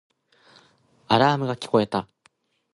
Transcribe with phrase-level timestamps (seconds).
[1.09, 2.07] アラームが聞こえた